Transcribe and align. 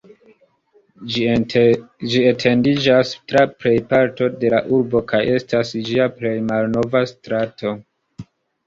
Ĝi 1.15 2.23
etendiĝas 2.31 3.13
tra 3.33 3.45
plejparto 3.61 4.31
de 4.45 4.53
la 4.57 4.63
urbo 4.79 5.03
kaj 5.13 5.23
estas 5.37 5.79
ĝia 5.91 6.11
plej 6.19 6.35
malnova 6.51 7.07
strato. 7.17 7.79